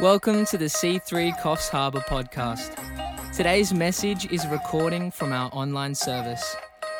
[0.00, 2.74] Welcome to the C3 Coffs Harbour podcast.
[3.32, 6.56] Today's message is a recording from our online service.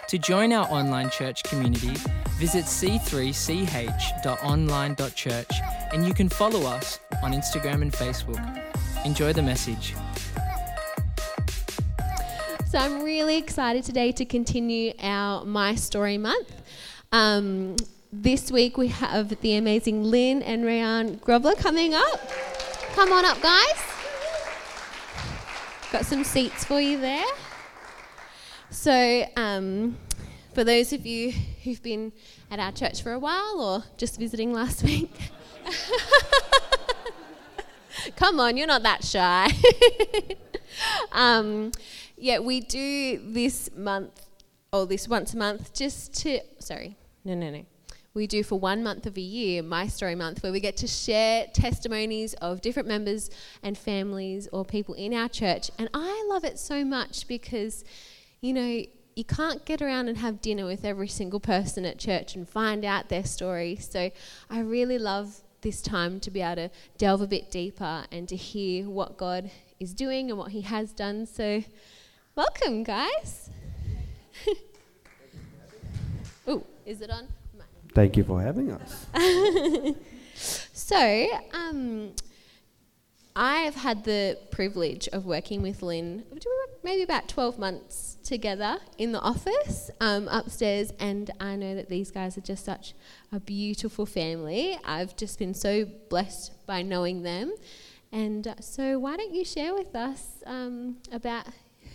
[0.06, 1.96] To join our online church community,
[2.38, 5.50] visit c3ch.online.church
[5.93, 8.62] and you can follow us on Instagram and Facebook.
[9.04, 9.96] Enjoy the message.
[12.70, 16.54] So I'm really excited today to continue our My Story Month.
[17.11, 17.74] Um,
[18.12, 22.30] this week we have the amazing Lynn and Rayan Grobler coming up.
[22.95, 23.83] Come on up, guys.
[25.91, 27.27] Got some seats for you there.
[28.70, 29.97] So, um,
[30.53, 31.33] for those of you
[31.65, 32.12] who've been
[32.53, 35.12] at our church for a while or just visiting last week,
[38.17, 39.48] come on, you're not that shy.
[41.11, 41.73] um,
[42.17, 44.25] yeah, we do this month,
[44.73, 47.67] or this once a month, just to, sorry, no, no, no
[48.14, 50.86] we do for one month of a year, My Story Month, where we get to
[50.86, 53.28] share testimonies of different members
[53.61, 55.72] and families or people in our church.
[55.78, 57.84] And I love it so much because,
[58.41, 58.84] you know,
[59.16, 62.84] you can't get around and have dinner with every single person at church and find
[62.84, 63.77] out their story.
[63.77, 64.12] So
[64.48, 68.36] I really love this time to be able to delve a bit deeper and to
[68.36, 71.27] hear what God is doing and what He has done.
[71.27, 71.64] So,
[72.36, 73.50] welcome, guys.
[76.46, 77.27] oh, is it on?
[77.95, 79.06] Thank you for having us.
[80.73, 82.12] so, um,
[83.36, 86.25] I've had the privilege of working with Lynn
[86.84, 92.11] maybe about 12 months together in the office um, upstairs, and I know that these
[92.11, 92.95] guys are just such
[93.33, 94.79] a beautiful family.
[94.84, 97.55] I've just been so blessed by knowing them.
[98.12, 101.47] And uh, so, why don't you share with us um, about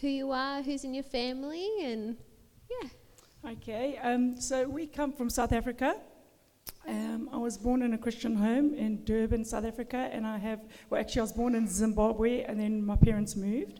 [0.01, 2.17] who you are, who's in your family, and
[2.69, 2.89] yeah.
[3.47, 5.95] Okay, um, so we come from South Africa.
[6.85, 10.59] Um, I was born in a Christian home in Durban, South Africa, and I have,
[10.89, 13.79] well, actually, I was born in Zimbabwe, and then my parents moved.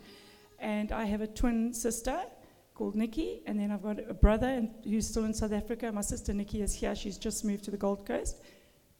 [0.60, 2.22] And I have a twin sister
[2.74, 5.92] called Nikki, and then I've got a brother who's still in South Africa.
[5.92, 8.42] My sister Nikki is here, she's just moved to the Gold Coast.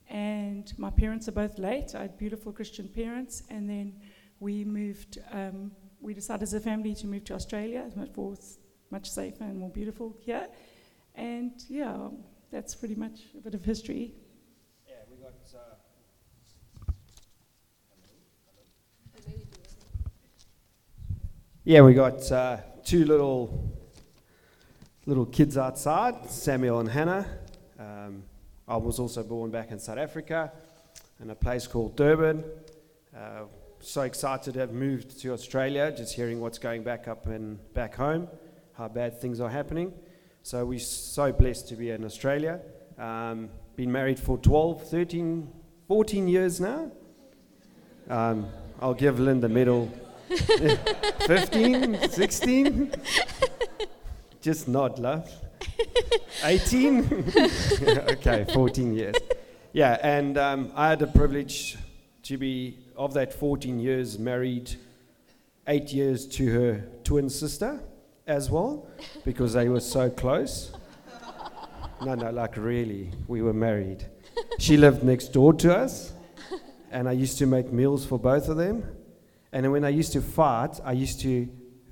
[0.10, 1.96] And my parents are both late.
[1.96, 3.94] I had beautiful Christian parents, and then
[4.42, 5.72] we moved, um,
[6.02, 8.36] we decided as a family to move to Australia for
[8.92, 10.48] much safer and more beautiful here.
[11.16, 12.08] And yeah,
[12.52, 14.14] that's pretty much a bit of history.
[14.88, 15.34] Yeah, we got.
[15.56, 15.76] Uh,
[21.64, 23.76] yeah, we got uh, two little
[25.06, 27.26] little kids outside, Samuel and Hannah.
[27.80, 28.24] Um,
[28.68, 30.52] I was also born back in South Africa,
[31.20, 32.44] in a place called Durban.
[33.16, 33.44] Uh,
[33.82, 37.96] so excited to have moved to Australia, just hearing what's going back up and back
[37.96, 38.28] home
[38.80, 39.94] how bad things are happening.
[40.42, 42.62] So we're so blessed to be in Australia.
[42.98, 45.52] Um, been married for 12, 13,
[45.90, 46.90] 14 years now.
[48.10, 48.48] Um,
[48.82, 49.92] I'll give Lynn the medal.
[50.30, 52.94] 15, 16?
[54.42, 55.30] Just nod, love.
[56.46, 57.34] 18?
[58.12, 59.16] okay, 14 years.
[59.74, 61.78] Yeah, and um, I had the privilege
[62.24, 64.74] to be, of that 14 years, married
[65.68, 67.82] eight years to her twin sister
[68.30, 68.88] as well
[69.26, 70.72] because they were so close.
[72.02, 74.06] No, no, like really, we were married.
[74.60, 76.14] She lived next door to us,
[76.92, 78.86] and I used to make meals for both of them.
[79.52, 81.50] And when I used to fight, I used to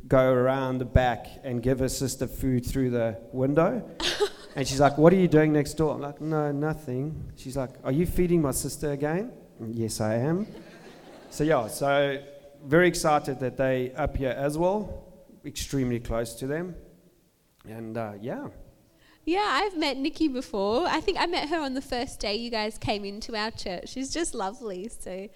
[0.08, 3.84] go around the back and give her sister food through the window.
[4.56, 5.96] and she's like, What are you doing next door?
[5.96, 7.32] I'm like, No, nothing.
[7.36, 9.34] She's like, Are you feeding my sister again?
[9.62, 10.48] Mm, yes, I am.
[11.32, 12.24] So, yeah, so
[12.64, 15.07] very excited that they up here as well
[15.48, 16.76] extremely close to them.
[17.68, 18.48] And uh, yeah.
[19.26, 20.88] Yeah, I've met Nikki before.
[20.88, 23.90] I think I met her on the first day you guys came into our church.
[23.90, 24.90] She's just lovely.
[25.00, 25.28] So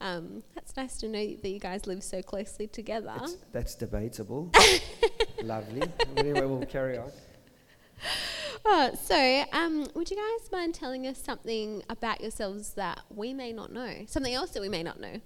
[0.00, 3.12] um, that's nice to know that you guys live so closely together.
[3.22, 4.50] It's, that's debatable.
[5.42, 5.82] lovely.
[6.16, 7.10] Anyway, we'll carry on.
[8.64, 13.52] Oh, so, um, would you guys mind telling us something about yourselves that we may
[13.52, 14.04] not know?
[14.08, 15.20] Something else that we may not know?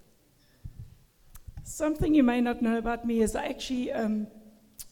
[1.64, 4.26] Something you may not know about me is I actually um,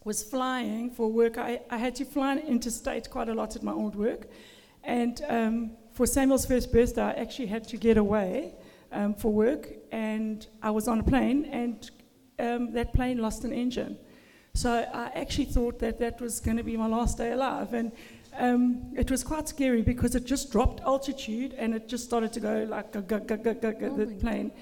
[0.09, 1.37] was flying for work.
[1.37, 4.23] I, I, had to fly interstate quite a lot at my old work.
[4.83, 8.55] And um, for Samuel's first birthday, I actually had to get away
[8.91, 9.69] um, for work.
[9.93, 11.91] And I was on a plane, and
[12.39, 13.99] um, that plane lost an engine.
[14.55, 14.71] So
[15.05, 17.75] I actually thought that that was going to be my last day alive.
[17.75, 17.93] And
[18.39, 22.41] um, it was quite scary because it just dropped altitude and it just started to
[22.41, 24.49] go like oh the plane.
[24.49, 24.59] God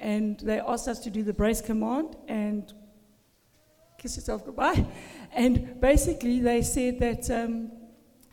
[0.00, 2.72] and they asked us to do the brace command and
[4.00, 4.86] kiss yourself goodbye.
[5.32, 7.70] And basically, they said that um,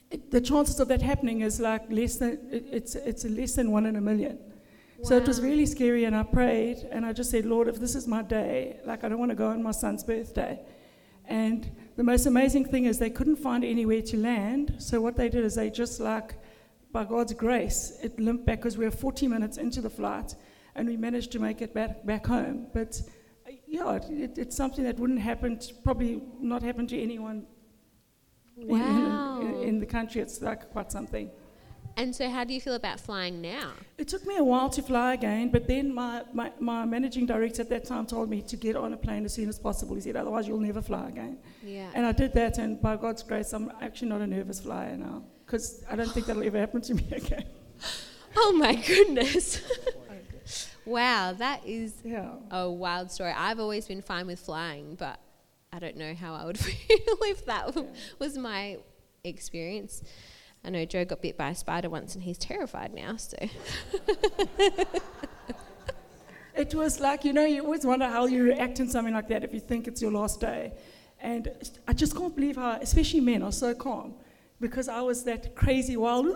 [0.09, 3.85] it, the chances of that happening is like less than it's it's less than one
[3.85, 4.39] in a million.
[5.03, 7.93] So it was really scary, and I prayed, and I just said, Lord, if this
[7.93, 10.59] is my day, like I don't want to go on my son's birthday.
[11.25, 15.29] And the most amazing thing is they couldn't find anywhere to land, so what they
[15.29, 16.33] did is they just like,
[16.91, 20.33] by God's grace, it limped back because we were 40 minutes into the flight,
[20.73, 22.65] and we managed to make it back, back home.
[22.73, 22.99] But
[23.67, 27.45] yeah, it, it's something that wouldn't happen, to, probably not happen to anyone
[28.57, 30.21] in- in- in, in the country.
[30.21, 31.29] It's like quite something.
[31.95, 33.71] And so, how do you feel about flying now?
[33.97, 37.63] It took me a while to fly again, but then my, my, my managing director
[37.63, 39.95] at that time told me to get on a plane as soon as possible.
[39.95, 41.39] He said, otherwise you'll never fly again.
[41.63, 41.89] Yeah.
[41.95, 45.23] And I did that, and by God's grace, I'm actually not a nervous flyer now,
[45.43, 47.45] because I don't think that'll ever happen to me again.
[48.35, 49.61] Oh my goodness.
[50.87, 52.31] wow, that is Yeah.
[52.51, 53.31] a wild story.
[53.35, 55.19] I've always been fine with flying, but
[55.71, 56.77] I don't know how I would feel
[57.23, 57.87] if that w-
[58.19, 58.77] was my
[59.23, 60.01] experience.
[60.63, 63.37] I know Joe got bit by a spider once and he's terrified now, so.
[66.55, 69.43] It was like, you know, you always wonder how you react in something like that
[69.43, 70.73] if you think it's your last day.
[71.21, 71.47] And
[71.87, 74.15] I just can't believe how, especially men, are so calm.
[74.59, 76.27] Because I was that crazy wild,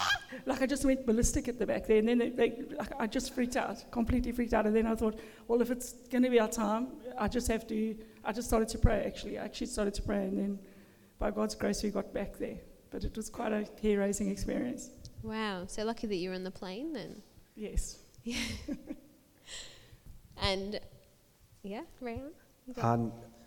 [0.46, 1.98] like I just went ballistic at the back there.
[1.98, 4.66] And then they, they, like, I just freaked out, completely freaked out.
[4.66, 6.88] And then I thought, well, if it's going to be our time,
[7.18, 9.38] I just have to, I just started to pray, actually.
[9.38, 10.24] I actually started to pray.
[10.24, 10.58] And then
[11.18, 12.58] by God's grace, we got back there.
[12.90, 14.90] But it was quite a hair raising experience.
[15.22, 17.20] Wow, so lucky that you were on the plane then.
[17.56, 17.98] Yes.
[18.24, 18.38] Yeah.
[20.42, 20.80] And
[21.62, 22.30] yeah, Rayon?
[22.82, 22.98] I,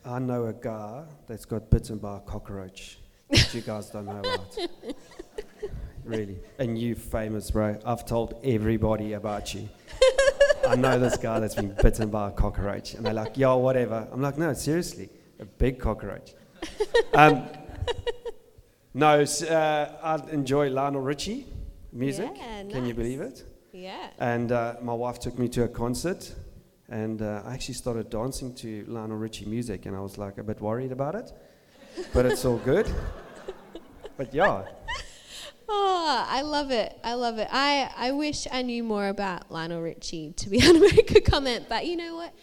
[0.05, 2.99] I know a guy that's got bitten by a cockroach
[3.29, 4.57] that you guys don't know about.
[6.03, 6.39] really.
[6.57, 7.79] And you famous, bro.
[7.85, 9.69] I've told everybody about you.
[10.67, 12.93] I know this guy that's been bitten by a cockroach.
[12.93, 14.07] And they're like, yo, whatever.
[14.11, 15.09] I'm like, no, seriously,
[15.39, 16.33] a big cockroach.
[17.13, 17.47] Um,
[18.93, 21.47] no, uh, I enjoy Lionel Richie
[21.91, 22.31] music.
[22.35, 23.45] Yeah, Can you believe it?
[23.71, 24.09] Yeah.
[24.19, 26.33] And uh, my wife took me to a concert,
[26.89, 30.43] and uh, I actually started dancing to Lionel Richie music, and I was like a
[30.43, 31.31] bit worried about it,
[32.13, 32.91] but it's all good.
[34.17, 34.63] But yeah,
[35.71, 36.97] Oh, I love it.
[37.03, 37.47] I love it.
[37.51, 41.21] I, I wish I knew more about Lionel Richie to be able to make a
[41.21, 42.33] comment, but you know what?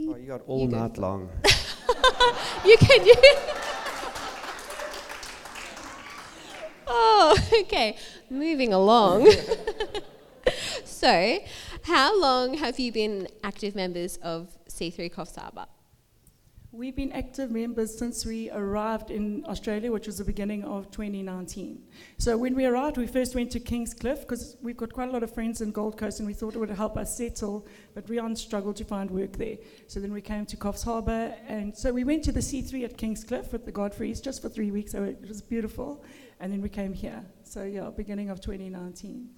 [0.00, 1.30] oh, you got all You go night long.
[2.64, 3.14] You can you.
[6.86, 7.96] oh, okay.
[8.28, 9.30] Moving along.
[10.84, 11.38] so,
[11.82, 15.66] how long have you been active members of C3 Coffs Harbour?
[16.70, 21.82] We've been active members since we arrived in Australia, which was the beginning of 2019.
[22.18, 25.22] So when we arrived, we first went to Kingscliff because we've got quite a lot
[25.22, 27.66] of friends in Gold Coast, and we thought it would help us settle.
[27.94, 29.56] But Rion struggled to find work there,
[29.86, 32.98] so then we came to Coffs Harbour, and so we went to the C3 at
[32.98, 34.92] Kingscliff with the Godfreys just for three weeks.
[34.92, 36.04] So it was beautiful,
[36.38, 37.24] and then we came here.
[37.44, 39.30] So yeah, beginning of 2019.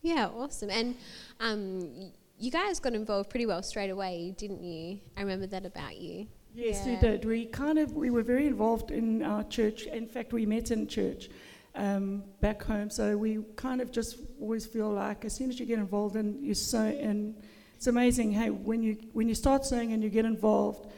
[0.00, 0.70] Yeah, awesome.
[0.70, 0.96] And
[1.38, 5.00] um, you guys got involved pretty well straight away, didn't you?
[5.18, 6.28] I remember that about you.
[6.56, 7.26] Yes, we did.
[7.26, 9.82] We kind of we were very involved in our church.
[9.82, 11.28] In fact, we met in church
[11.74, 12.88] um, back home.
[12.88, 16.42] So we kind of just always feel like as soon as you get involved and
[16.42, 17.36] you sow in,
[17.74, 18.32] it's amazing.
[18.32, 20.90] Hey, when you when you start sowing and you get involved,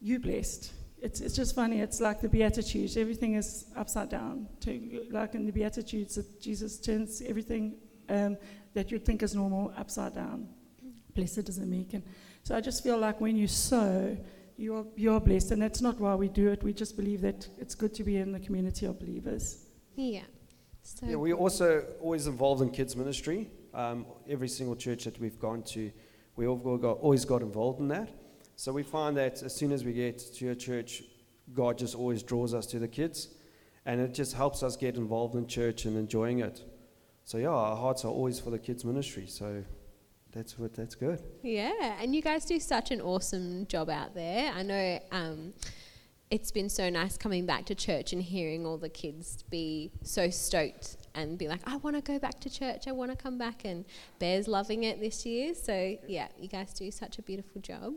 [0.00, 0.72] you blessed.
[1.00, 1.80] It's it's just funny.
[1.80, 2.96] It's like the Beatitudes.
[2.96, 4.48] Everything is upside down.
[4.62, 7.76] To, like in the Beatitudes, that Jesus turns everything
[8.08, 8.36] um,
[8.74, 10.48] that you think is normal upside down.
[11.14, 11.94] Blessed is the meek.
[11.94, 12.02] And
[12.42, 14.16] so I just feel like when you sow,
[14.56, 16.62] you're, you're blessed, and that's not why we do it.
[16.62, 19.66] We just believe that it's good to be in the community of believers.
[19.94, 20.22] Yeah.
[20.82, 23.50] So Yeah, we're also always involved in kids ministry.
[23.74, 25.90] Um, every single church that we've gone to,
[26.36, 28.08] we all got, always got involved in that.
[28.56, 31.02] So we find that as soon as we get to a church,
[31.52, 33.28] God just always draws us to the kids,
[33.84, 36.62] and it just helps us get involved in church and enjoying it.
[37.24, 39.26] So yeah, our hearts are always for the kids ministry.
[39.26, 39.64] So
[40.36, 41.22] that's what that's good.
[41.42, 44.52] Yeah, and you guys do such an awesome job out there.
[44.52, 45.54] I know um,
[46.30, 50.28] it's been so nice coming back to church and hearing all the kids be so
[50.28, 53.38] stoked and be like, I want to go back to church, I want to come
[53.38, 53.64] back.
[53.64, 53.86] And
[54.18, 55.54] Bear's loving it this year.
[55.54, 57.94] So, yeah, you guys do such a beautiful job.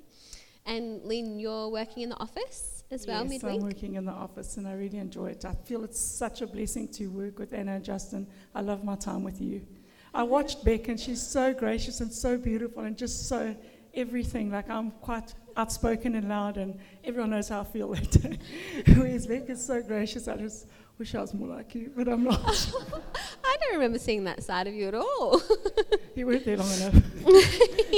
[0.65, 3.61] And Lynn, you're working in the office as well yes, midweek?
[3.61, 5.43] I'm working in the office, and I really enjoy it.
[5.43, 8.27] I feel it's such a blessing to work with Anna and Justin.
[8.55, 9.65] I love my time with you.
[10.13, 13.55] I watched Beck, and she's so gracious and so beautiful, and just so
[13.93, 14.51] everything.
[14.51, 18.39] Like I'm quite outspoken and loud, and everyone knows how I feel that day.
[18.95, 22.23] Whereas Beck is so gracious, I just wish I was more like you, but I'm
[22.23, 22.41] not.
[23.45, 25.41] I don't remember seeing that side of you at all.
[26.15, 26.93] you weren't there long enough.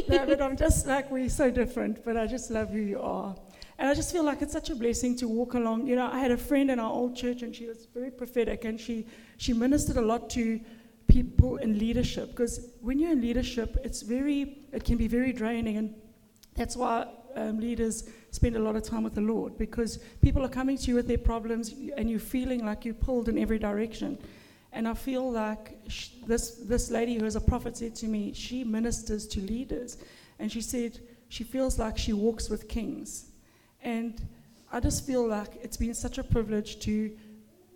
[0.08, 3.36] no, but I'm just like, we're so different, but I just love who you are.
[3.80, 5.88] And I just feel like it's such a blessing to walk along.
[5.88, 8.64] You know, I had a friend in our old church, and she was very prophetic,
[8.64, 10.60] and she, she ministered a lot to
[11.12, 15.76] people in leadership because when you're in leadership, it's very, it can be very draining,
[15.78, 15.94] and
[16.56, 20.50] that's why um, leaders spend a lot of time with the Lord because people are
[20.50, 24.18] coming to you with their problems, and you're feeling like you're pulled in every direction.
[24.72, 28.32] And I feel like sh- this this lady who is a prophet said to me,
[28.34, 29.98] she ministers to leaders,
[30.40, 33.26] and she said she feels like she walks with kings,
[33.84, 34.26] and
[34.72, 37.12] I just feel like it's been such a privilege to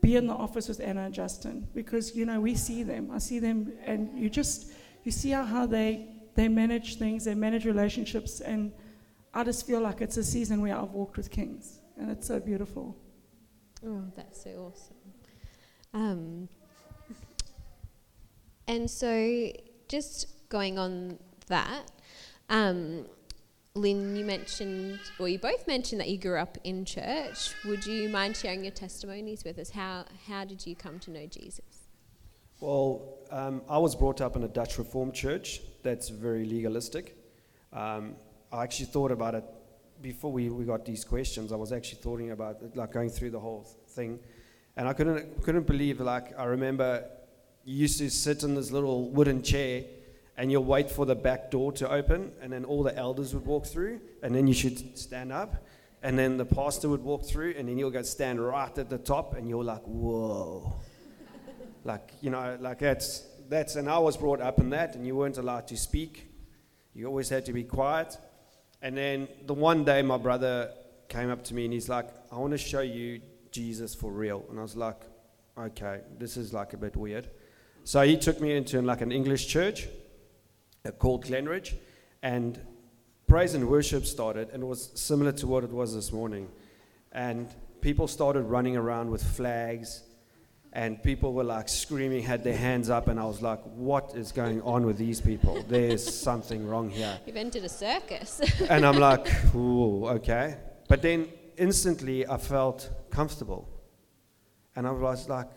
[0.06, 3.10] be in the office with Anna and Justin because you know we see them.
[3.12, 4.72] I see them, and you just
[5.04, 8.72] you see how, how they they manage things, they manage relationships, and
[9.34, 12.40] I just feel like it's a season where I've walked with kings, and it's so
[12.40, 12.96] beautiful.
[13.86, 14.96] Oh, that's so awesome.
[15.94, 16.50] Um,
[18.68, 19.52] and so,
[19.88, 21.92] just going on that,
[22.50, 23.06] um,
[23.78, 27.54] Lynn, you mentioned, or you both mentioned that you grew up in church.
[27.66, 29.70] Would you mind sharing your testimonies with us?
[29.70, 31.90] How, how did you come to know Jesus?
[32.62, 37.18] Well, um, I was brought up in a Dutch Reformed church that's very legalistic.
[37.74, 38.16] Um,
[38.50, 39.44] I actually thought about it
[40.02, 41.52] before we, we got these questions.
[41.52, 44.20] I was actually thinking about it, like going through the whole thing,
[44.78, 46.00] and I couldn't couldn't believe.
[46.00, 47.04] Like I remember,
[47.66, 49.84] you used to sit in this little wooden chair,
[50.38, 53.46] and you'll wait for the back door to open, and then all the elders would
[53.46, 55.66] walk through, and then you should stand up,
[56.04, 58.98] and then the pastor would walk through, and then you'll go stand right at the
[58.98, 60.74] top, and you're like, whoa.
[61.84, 65.16] like, you know, like that's, that's, and I was brought up in that, and you
[65.16, 66.30] weren't allowed to speak.
[66.94, 68.18] You always had to be quiet.
[68.82, 70.72] And then the one day my brother
[71.10, 74.46] came up to me and he's like, I want to show you Jesus for real.
[74.50, 75.02] And I was like,
[75.58, 77.30] okay, this is like a bit weird.
[77.84, 79.88] So he took me into like an English church
[80.86, 81.74] Uh, called Glenridge,
[82.22, 82.60] and
[83.28, 86.48] praise and worship started, and it was similar to what it was this morning.
[87.12, 87.48] And
[87.82, 90.04] people started running around with flags,
[90.74, 94.32] and people were like screaming, had their hands up, and I was like, what is
[94.32, 95.64] going on with these people?
[95.68, 97.18] There's something wrong here.
[97.26, 98.42] You've entered a circus.
[98.70, 100.58] And I'm like, ooh, okay.
[100.88, 103.68] But then instantly I felt comfortable.
[104.76, 105.48] And I was like,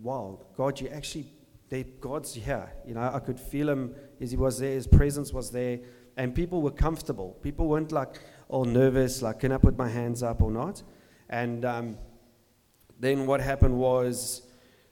[0.00, 1.26] wow, God, you actually,
[1.68, 2.72] they, God's here.
[2.86, 5.80] You know, I could feel him he was there, his presence was there,
[6.16, 7.38] and people were comfortable.
[7.42, 10.82] People weren't like all nervous, like, can I put my hands up or not?
[11.28, 11.98] And um,
[12.98, 14.42] then what happened was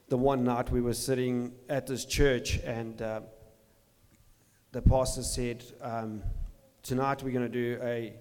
[0.09, 3.21] the one night we were sitting at this church, and uh,
[4.71, 6.23] the pastor said, um,
[6.83, 8.13] Tonight we're going to do a,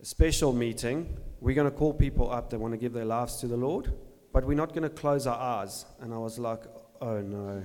[0.00, 1.16] a special meeting.
[1.40, 3.92] We're going to call people up that want to give their lives to the Lord,
[4.32, 5.84] but we're not going to close our eyes.
[6.00, 6.62] And I was like,
[7.00, 7.62] Oh no,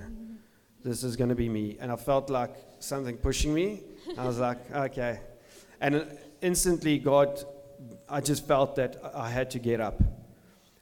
[0.86, 1.78] this is going to be me.
[1.80, 3.82] And I felt like something pushing me.
[4.18, 5.20] I was like, Okay.
[5.82, 6.06] And
[6.42, 7.44] instantly, God,
[8.08, 10.02] I just felt that I had to get up.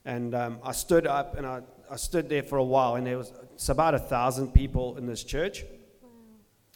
[0.06, 3.18] And um, I stood up and I, I stood there for a while, and there
[3.18, 5.64] was it's about a thousand people in this church.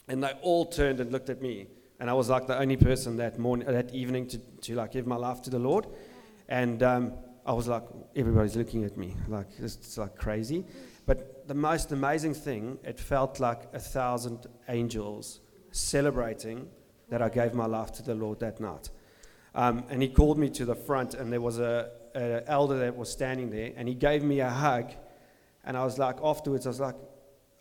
[0.08, 1.68] And they all turned and looked at me.
[2.00, 5.06] And I was like the only person that morning, that evening to, to like give
[5.06, 5.86] my life to the Lord.
[6.48, 7.14] And um,
[7.46, 7.84] I was like,
[8.16, 10.66] everybody's looking at me, like it's like crazy.
[11.06, 15.40] But the most amazing thing, it felt like a thousand angels
[15.72, 16.68] celebrating
[17.10, 18.90] that I gave my life to the Lord that night.
[19.56, 22.96] Um, and he called me to the front, and there was a, a elder that
[22.96, 24.92] was standing there, and he gave me a hug.
[25.64, 26.96] And I was like, afterwards, I was like,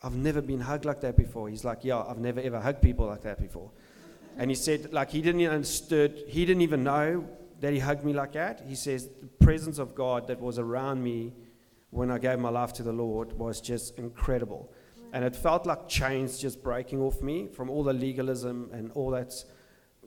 [0.02, 1.48] I've never been hugged like that before.
[1.48, 3.70] He's like, yeah, I've never ever hugged people like that before.
[4.36, 7.26] And he said, like, he didn't understood, he didn't even know
[7.60, 8.62] that he hugged me like that.
[8.66, 11.32] He says, the presence of God that was around me
[11.90, 14.72] when I gave my life to the Lord was just incredible.
[15.12, 19.10] And it felt like chains just breaking off me from all the legalism and all
[19.12, 19.32] that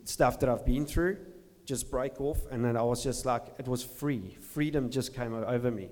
[0.03, 1.17] stuff that I've been through,
[1.65, 2.39] just break off.
[2.51, 4.37] And then I was just like, it was free.
[4.39, 5.89] Freedom just came over me.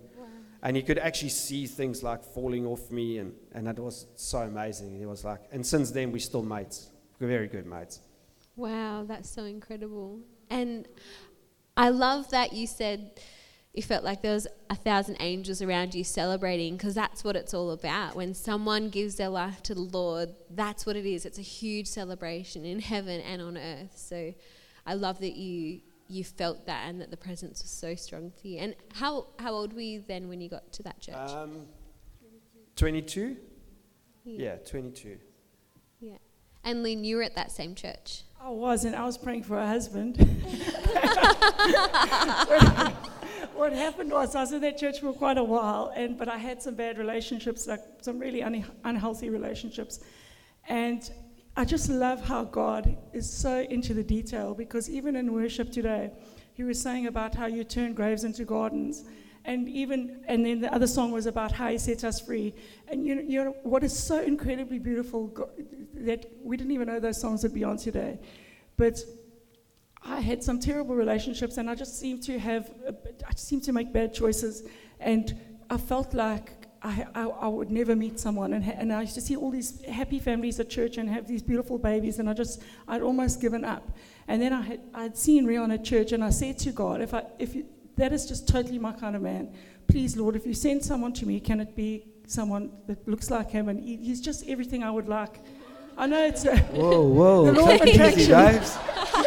[0.64, 4.40] And you could actually see things like falling off me, and, and it was so
[4.40, 5.00] amazing.
[5.00, 6.90] It was like, and since then, we're still mates.
[7.20, 8.02] We're very good mates.
[8.56, 10.20] Wow, that's so incredible.
[10.50, 10.88] And
[11.78, 13.20] I love that you said
[13.78, 17.54] you felt like there was a thousand angels around you celebrating because that's what it's
[17.54, 18.16] all about.
[18.16, 21.28] When someone gives their life to the Lord, that's what it is.
[21.28, 23.96] It's a huge celebration in heaven and on earth.
[23.96, 24.34] So
[24.88, 28.48] I love that you you felt that and that the presence was so strong for
[28.48, 28.58] you.
[28.58, 31.16] And how how old were you then when you got to that church?
[31.16, 31.68] Um,
[32.78, 33.38] 22?
[34.26, 35.20] Yeah, 22.
[36.00, 36.18] yeah.
[36.64, 38.24] And Lynn, you were at that same church.
[38.42, 40.18] I was, and I was praying for a husband.
[43.58, 46.38] what happened was I was in that church for quite a while, and but I
[46.38, 50.00] had some bad relationships, like some really un- unhealthy relationships,
[50.68, 51.10] and
[51.56, 56.12] I just love how God is so into the detail because even in worship today,
[56.54, 59.06] He was saying about how you turn graves into gardens,
[59.46, 62.54] and even and then the other song was about how he set us free.
[62.88, 65.50] And you know, you know what is so incredibly beautiful go-
[65.94, 68.20] that we didn't even know those songs would be on today,
[68.76, 69.00] but
[70.08, 72.72] I had some terrible relationships, and I just seemed to have
[73.28, 74.64] I seemed to make bad choices,
[75.00, 75.36] and
[75.70, 76.52] I felt like.
[76.84, 79.50] I, I, I would never meet someone, and, ha- and I used to see all
[79.50, 83.42] these happy families at church and have these beautiful babies, and I just, I'd almost
[83.42, 83.98] given up.
[84.28, 87.16] And then I had, I'd seen Rion at church, and I said to God, if,
[87.16, 89.56] I, if you, that is just totally my kind of man.
[89.88, 93.50] Please, Lord, if you send someone to me, can it be someone that looks like
[93.50, 93.70] him?
[93.70, 95.40] And he, he's just everything I would like.
[95.98, 98.82] I know it's a, Whoa, whoa, The law of take it easy, attraction.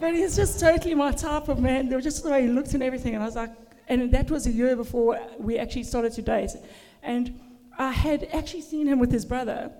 [0.00, 1.88] but he's just totally my type of man.
[1.88, 3.14] There was just the way he looked and everything.
[3.14, 3.50] And I was like,
[3.88, 6.52] and that was a year before we actually started to date.
[7.02, 7.38] And
[7.78, 9.72] I had actually seen him with his brother.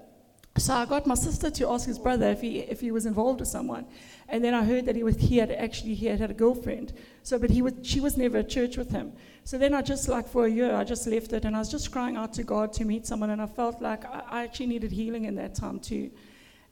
[0.59, 3.41] So I got my sister to ask his brother if he, if he was involved
[3.41, 3.87] with someone.
[4.29, 6.93] And then I heard that he, was, he had actually he had, had a girlfriend.
[7.23, 9.13] So, but he was, she was never at church with him.
[9.45, 11.71] So then I just like for a year, I just left it and I was
[11.71, 13.31] just crying out to God to meet someone.
[13.31, 16.11] And I felt like I, I actually needed healing in that time too.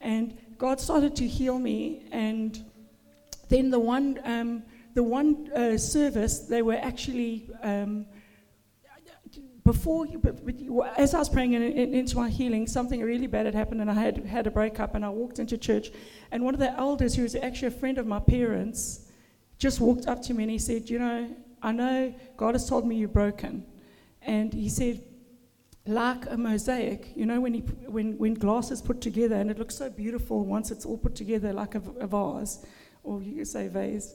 [0.01, 2.09] And God started to heal me.
[2.11, 2.65] And
[3.49, 4.63] then the one, um,
[4.95, 8.07] the one uh, service, they were actually, um,
[9.65, 10.07] before,
[10.97, 13.91] as I was praying in, in, into my healing, something really bad had happened and
[13.91, 15.91] I had had a breakup and I walked into church.
[16.31, 19.11] And one of the elders, who was actually a friend of my parents,
[19.59, 22.87] just walked up to me and he said, You know, I know God has told
[22.87, 23.67] me you're broken.
[24.23, 25.03] And he said,
[25.89, 29.59] like a mosaic, you know, when, he, when, when glass is put together and it
[29.59, 32.65] looks so beautiful once it's all put together like a, a vase,
[33.09, 34.15] or you could say vase,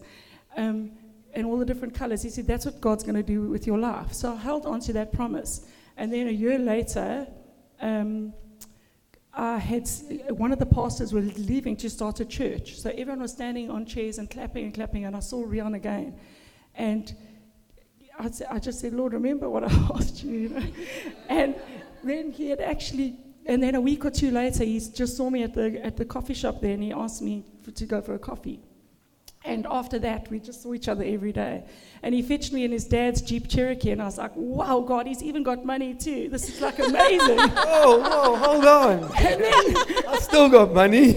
[0.56, 0.92] um,
[1.34, 2.22] and all the different colors.
[2.22, 4.14] He said, that's what God's going to do with your life.
[4.14, 5.66] So I held on to that promise.
[5.98, 7.28] And then a year later,
[7.82, 8.34] um,
[9.34, 9.90] I had
[10.30, 12.76] one of the pastors was leaving to start a church.
[12.76, 16.16] So everyone was standing on chairs and clapping and clapping, and I saw Rion again.
[16.76, 17.16] And
[18.20, 20.64] I just said, Lord, remember what I asked you, you know?
[21.30, 21.56] and
[22.04, 25.44] then he had actually, and then a week or two later, he just saw me
[25.44, 28.14] at the, at the coffee shop there, and he asked me for, to go for
[28.14, 28.60] a coffee.
[29.46, 31.64] And after that, we just saw each other every day.
[32.02, 35.06] And he fetched me in his dad's Jeep Cherokee, and I was like, wow, God,
[35.06, 36.30] he's even got money too.
[36.30, 37.40] This is like amazing.
[37.76, 39.04] Oh, whoa, whoa, hold on.
[40.08, 41.10] I still got money.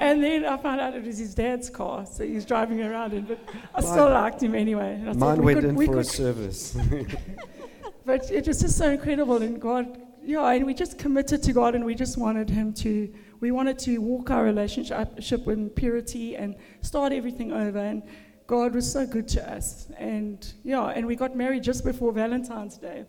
[0.00, 3.24] and then I found out it was his dad's car, so he's driving around in,
[3.24, 3.38] but
[3.74, 4.94] I still liked him anyway.
[4.94, 6.76] And I thought Mine we went could- in we for a service.
[8.04, 11.74] But it was just so incredible, and God, yeah, and we just committed to God,
[11.74, 16.54] and we just wanted Him to, we wanted to walk our relationship in purity and
[16.80, 17.78] start everything over.
[17.80, 18.04] And
[18.46, 22.76] God was so good to us, and yeah, and we got married just before Valentine's
[22.76, 23.04] Day,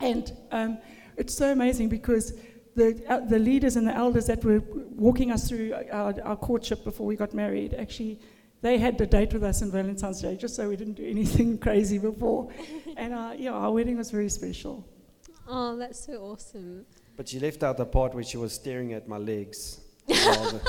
[0.00, 0.78] and um,
[1.16, 2.34] it's so amazing because.
[2.76, 4.60] The, uh, the leaders and the elders that were
[4.96, 8.18] walking us through our, our courtship before we got married actually
[8.62, 11.56] they had the date with us on Valentine's Day just so we didn't do anything
[11.66, 12.48] crazy before
[12.96, 14.84] and uh, yeah, our wedding was very special.
[15.46, 16.84] Oh, that's so awesome.
[17.16, 19.80] But she left out the part where she was staring at my legs.
[20.08, 20.60] and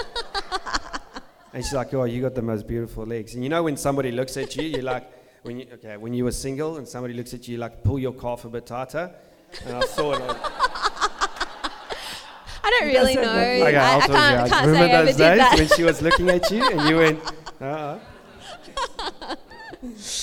[1.55, 4.37] she's like, "Oh, you got the most beautiful legs." And you know when somebody looks
[4.37, 5.11] at you, you're like,
[5.43, 7.99] when you okay, when you were single and somebody looks at you, you like pull
[7.99, 9.11] your calf a bit tighter.
[9.65, 10.21] And I saw it.
[10.21, 10.55] I
[12.65, 13.21] I don't really know.
[13.21, 14.43] okay, I, I'll I tell can't, you.
[14.43, 15.57] I can't remember say I ever those did days that.
[15.59, 17.19] when she was looking at you and you went,
[17.61, 17.99] uh-uh.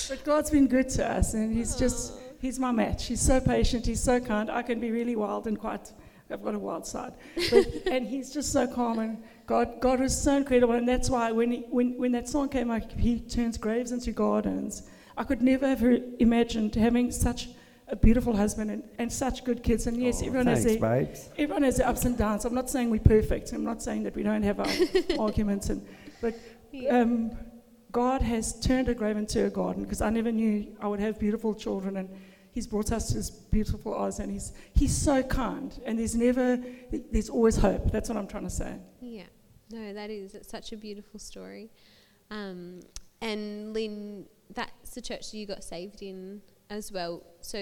[0.09, 3.07] But God's been good to us, and He's just, He's my match.
[3.07, 4.51] He's so patient, He's so kind.
[4.51, 5.93] I can be really wild and quite,
[6.33, 7.13] I've got a wild side.
[7.51, 10.75] But, and He's just so calm, and God, God was so incredible.
[10.75, 14.13] And that's why when, he, when, when that song came out, He turns graves into
[14.13, 14.85] gardens.
[15.17, 15.83] I could never have
[16.19, 17.49] imagined having such
[17.89, 19.87] a beautiful husband and, and such good kids.
[19.87, 21.29] And yes, Oh, everyone thanks, has their, babes.
[21.37, 22.47] Everyone has their ups and downs.
[22.47, 23.53] I'm not saying we're perfect.
[23.53, 24.67] I'm not saying that we don't have our
[25.19, 25.69] arguments.
[25.69, 25.87] And,
[26.23, 26.35] but
[26.71, 27.01] Yeah.
[27.01, 27.33] um,
[27.91, 31.19] God has turned a grave into a garden because I never knew I would have
[31.19, 31.99] beautiful children.
[31.99, 32.09] And
[32.53, 34.19] He's brought us to this beautiful Oz.
[34.21, 35.79] And He's, he's so kind.
[35.85, 36.59] And there's never,
[37.11, 37.91] there's always hope.
[37.91, 38.75] That's what I'm trying to say.
[39.01, 39.25] Yeah,
[39.71, 41.71] no, that is it's such a beautiful story.
[42.31, 42.81] Um,
[43.21, 47.23] and Lynn, that's the church that you got saved in as well.
[47.41, 47.59] So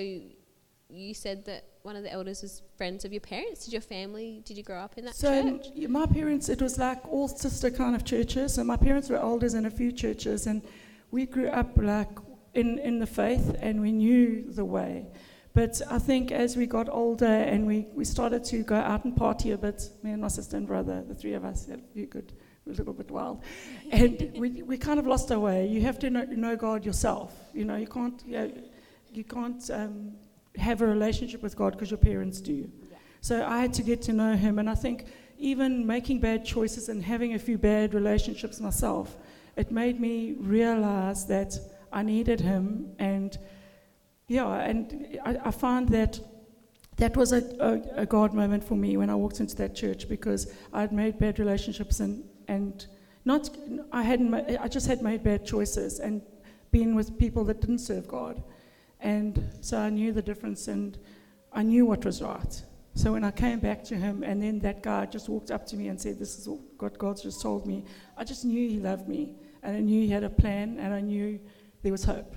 [0.89, 3.65] you said that one of the elders was friends of your parents.
[3.65, 4.43] Did your family?
[4.45, 5.67] Did you grow up in that So church?
[5.77, 8.55] y- my parents, it was like all sister kind of churches.
[8.55, 10.63] So my parents were elders in a few churches, and
[11.13, 12.09] we grew up like
[12.55, 15.07] in, in the faith, and we knew the way.
[15.53, 19.17] But I think as we got older and we, we started to go out and
[19.17, 22.07] party a bit, me and my sister and brother, the three of us, yeah, you
[22.07, 22.33] could,
[22.65, 23.43] we're a little bit wild,
[23.91, 25.67] and we, we kind of lost our way.
[25.67, 27.35] You have to know, know God yourself.
[27.53, 28.53] You know, you can't, you, know,
[29.13, 30.13] you can't um,
[30.57, 32.71] have a relationship with God because your parents do.
[33.21, 35.07] So I had to get to know Him, and I think
[35.39, 39.17] even making bad choices and having a few bad relationships myself,
[39.57, 41.59] it made me realize that
[41.93, 42.93] I needed him.
[42.99, 43.39] And
[44.29, 46.21] yeah, and I, I found that
[46.97, 50.09] that was a, a, a God moment for me when I walked into that church
[50.09, 52.87] because I'd made bad relationships and, and
[53.25, 53.51] not,
[53.91, 56.23] I hadn't, I just had made bad choices and
[56.71, 58.43] been with people that didn't serve God.
[59.01, 60.99] And so I knew the difference and
[61.53, 62.63] I knew what was right.
[62.95, 65.77] So when I came back to him, and then that guy just walked up to
[65.77, 66.49] me and said, This is
[66.79, 67.85] what God's just told me,
[68.17, 69.37] I just knew he loved me.
[69.63, 71.39] And I knew he had a plan, and I knew
[71.83, 72.35] there was hope.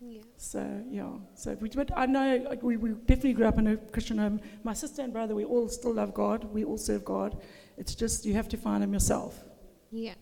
[0.00, 0.22] Yeah.
[0.36, 1.12] So, yeah.
[1.34, 4.40] So, we, but I know like, we, we definitely grew up in a Christian home.
[4.64, 6.44] My sister and brother, we all still love God.
[6.44, 7.40] We all serve God.
[7.76, 9.44] It's just you have to find him yourself.
[9.90, 10.14] Yeah.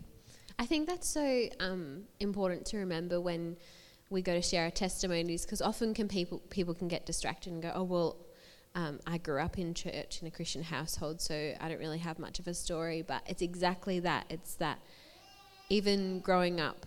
[0.59, 3.57] I think that's so um, important to remember when
[4.11, 7.62] we go to share our testimonies because often can people people can get distracted and
[7.62, 8.16] go, oh well,
[8.75, 12.18] um, I grew up in church in a Christian household, so I don't really have
[12.18, 13.01] much of a story.
[13.03, 14.27] But it's exactly that.
[14.29, 14.79] It's that
[15.70, 16.85] even growing up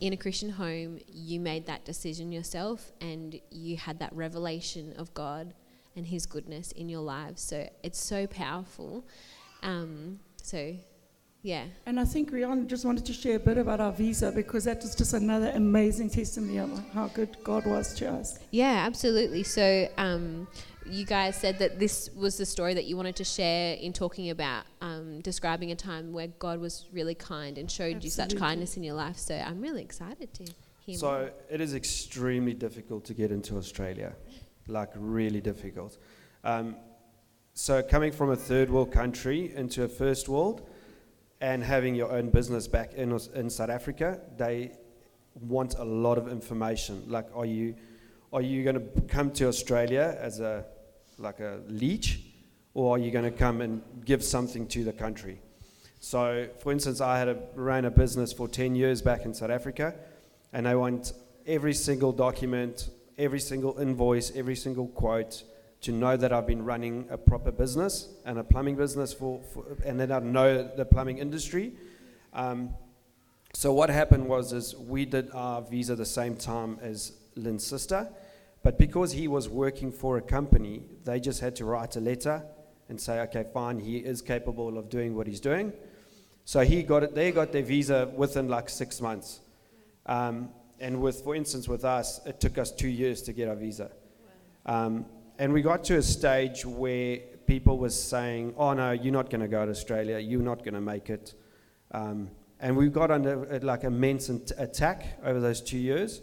[0.00, 5.12] in a Christian home, you made that decision yourself, and you had that revelation of
[5.14, 5.54] God
[5.96, 7.42] and His goodness in your lives.
[7.42, 9.04] So it's so powerful.
[9.62, 10.74] Um, so
[11.42, 11.64] yeah.
[11.86, 14.82] And I think Rihanna just wanted to share a bit about our visa because that
[14.82, 18.38] was just another amazing testimony of how good God was to us.
[18.50, 19.44] Yeah, absolutely.
[19.44, 20.48] So, um,
[20.90, 24.30] you guys said that this was the story that you wanted to share in talking
[24.30, 28.76] about um, describing a time where God was really kind and showed you such kindness
[28.76, 29.16] in your life.
[29.16, 30.44] So, I'm really excited to
[30.80, 30.96] hear more.
[30.96, 34.14] So it is extremely difficult to get into Australia,
[34.66, 35.98] like really difficult.
[36.44, 36.76] Um,
[37.54, 40.68] so coming from a third world country into a first world,
[41.40, 44.72] and having your own business back in in South Africa, they
[45.34, 47.02] want a lot of information.
[47.06, 47.74] Like, are you
[48.32, 50.66] are you going to come to Australia as a
[51.18, 52.20] like a leech,
[52.74, 55.40] or are you going to come and give something to the country?
[56.00, 59.50] So, for instance, I had a, ran a business for 10 years back in South
[59.50, 59.94] Africa,
[60.52, 61.12] and I want
[61.46, 65.42] every single document, every single invoice, every single quote
[65.80, 69.64] to know that I've been running a proper business and a plumbing business for, for
[69.84, 71.72] and then I know the plumbing industry.
[72.32, 72.74] Um,
[73.54, 78.08] so what happened was is we did our visa the same time as Lynn's sister,
[78.62, 82.42] but because he was working for a company, they just had to write a letter
[82.88, 85.72] and say, okay, fine, he is capable of doing what he's doing.
[86.44, 87.14] So he got it.
[87.14, 89.40] They got their visa within like six months.
[90.06, 90.48] Um,
[90.80, 93.90] and with, for instance, with us, it took us two years to get our visa.
[94.64, 95.04] Um,
[95.38, 99.40] and we got to a stage where people were saying, "Oh no, you're not going
[99.40, 100.18] to go to Australia.
[100.18, 101.34] You're not going to make it."
[101.92, 106.22] Um, and we got under like immense attack over those two years.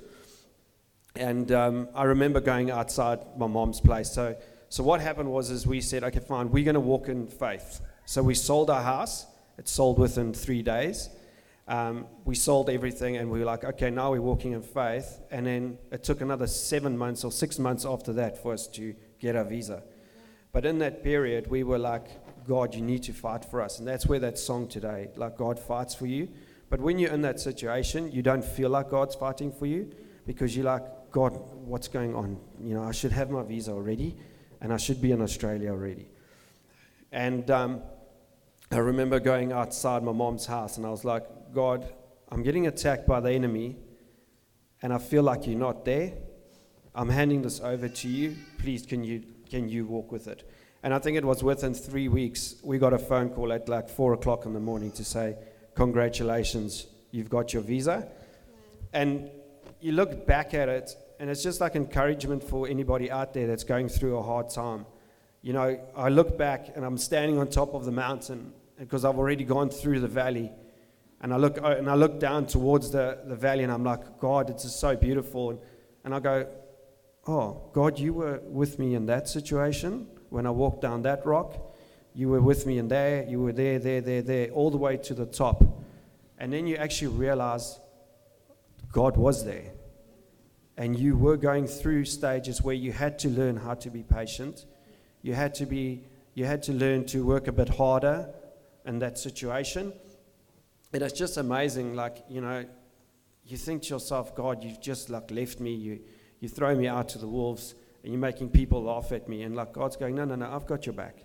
[1.16, 4.12] And um, I remember going outside my mom's place.
[4.12, 4.36] So,
[4.70, 7.82] so what happened was, is we said, "Okay, fine, we're going to walk in faith."
[8.06, 9.26] So we sold our house.
[9.58, 11.10] It sold within three days.
[11.68, 15.20] Um, we sold everything and we were like, okay, now we're walking in faith.
[15.32, 18.94] And then it took another seven months or six months after that for us to
[19.20, 19.82] get our visa.
[20.52, 22.08] But in that period, we were like,
[22.48, 23.80] God, you need to fight for us.
[23.80, 26.30] And that's where that song today, like God fights for you.
[26.70, 29.92] But when you're in that situation, you don't feel like God's fighting for you
[30.28, 30.84] because you're like,
[31.16, 32.38] God, what's going on?
[32.62, 34.18] You know, I should have my visa already
[34.60, 36.10] and I should be in Australia already.
[37.14, 37.84] And um,
[38.70, 41.24] I remember going outside my mom's house and I was like,
[41.54, 41.88] God,
[42.28, 43.78] I'm getting attacked by the enemy
[44.82, 46.12] and I feel like you're not there.
[46.94, 48.36] I'm handing this over to you.
[48.58, 50.44] Please, can you, can you walk with it?
[50.84, 53.88] And I think it was within three weeks, we got a phone call at like
[53.88, 55.38] four o'clock in the morning to say,
[55.76, 58.06] Congratulations, you've got your visa.
[58.92, 59.30] And
[59.80, 63.64] you look back at it, and it's just like encouragement for anybody out there that's
[63.64, 64.86] going through a hard time.
[65.42, 69.18] You know, I look back and I'm standing on top of the mountain because I've
[69.18, 70.52] already gone through the valley.
[71.22, 74.50] And I look, and I look down towards the, the valley and I'm like, God,
[74.50, 75.52] it's just so beautiful.
[75.52, 75.60] And,
[76.04, 76.48] and I go,
[77.28, 81.56] Oh, God, you were with me in that situation when I walked down that rock.
[82.14, 83.26] You were with me in there.
[83.28, 85.64] You were there, there, there, there, all the way to the top.
[86.38, 87.80] And then you actually realize
[88.92, 89.72] God was there.
[90.78, 94.66] And you were going through stages where you had to learn how to be patient.
[95.22, 98.30] You had to be you had to learn to work a bit harder
[98.86, 99.94] in that situation.
[100.92, 102.66] And it's just amazing, like, you know,
[103.46, 106.00] you think to yourself, God, you've just like left me, you
[106.40, 109.44] you throw me out to the wolves, and you're making people laugh at me.
[109.44, 111.24] And like God's going, No, no, no, I've got your back.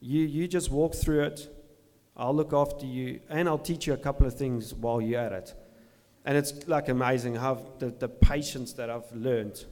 [0.00, 1.56] You you just walk through it.
[2.16, 5.32] I'll look after you, and I'll teach you a couple of things while you're at
[5.32, 5.54] it.
[6.24, 9.64] And it's like amazing how the, the patience that I've learned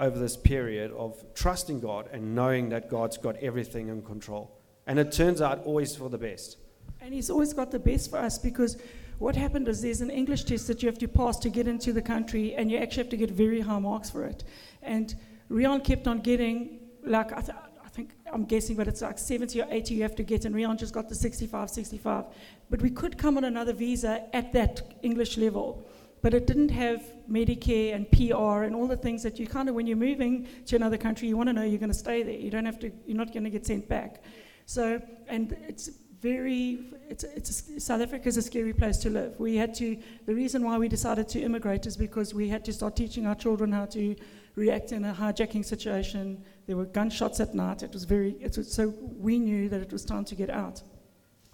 [0.00, 4.58] over this period of trusting God and knowing that God's got everything in control.
[4.86, 6.58] And it turns out always for the best.
[7.00, 8.76] And He's always got the best for us because
[9.18, 11.92] what happened is there's an English test that you have to pass to get into
[11.92, 14.42] the country, and you actually have to get very high marks for it.
[14.82, 15.14] And
[15.48, 19.60] Rion kept on getting, like, I, th- I think, I'm guessing, but it's like 70
[19.60, 22.24] or 80 you have to get, and Rion just got the 65, 65.
[22.70, 25.86] But we could come on another visa at that English level.
[26.22, 29.74] But it didn't have Medicare and PR and all the things that you kind of,
[29.74, 32.34] when you're moving to another country, you want to know you're going to stay there.
[32.34, 34.22] You don't have to, you're not going to get sent back.
[34.66, 36.78] So, and it's very,
[37.10, 39.38] it's, it's a, South Africa is a scary place to live.
[39.38, 42.72] We had to, the reason why we decided to immigrate is because we had to
[42.72, 44.16] start teaching our children how to
[44.54, 46.42] react in a hijacking situation.
[46.66, 47.82] There were gunshots at night.
[47.82, 50.80] It was very, it was, so we knew that it was time to get out.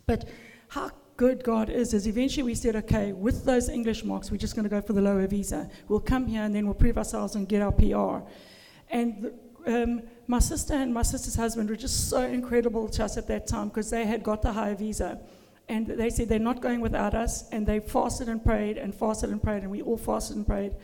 [0.07, 0.29] But
[0.71, 4.55] how good God is, is eventually we said, okay, with those English marks, we're just
[4.55, 5.69] going to go for the lower visa.
[5.89, 8.25] We'll come here and then we'll prove ourselves and get our PR.
[8.89, 9.33] And
[9.67, 13.49] um, my sister and my sister's husband were just so incredible to us at that
[13.49, 15.21] time because they had got the higher visa.
[15.69, 17.49] And they said they're not going without us.
[17.51, 19.63] And they fasted and prayed and fasted and prayed.
[19.63, 20.77] And we all fasted and prayed.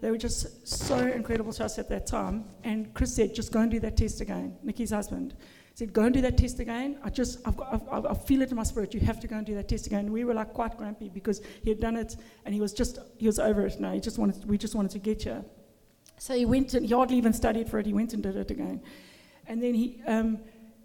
[0.00, 2.44] They were just so incredible to us at that time.
[2.62, 5.34] And Chris said, just go and do that test again, Nikki's husband
[5.74, 6.98] said, Go and do that test again.
[7.02, 8.94] I just, I've got, I've, I feel it in my spirit.
[8.94, 10.00] You have to go and do that test again.
[10.00, 12.98] And we were like quite grumpy because he had done it and he was just,
[13.18, 13.92] he was over it now.
[13.92, 15.44] He just wanted, we just wanted to get you.
[16.18, 17.86] So he went and he hardly even studied for it.
[17.86, 18.82] He went and did it again.
[19.46, 20.38] And then he, um,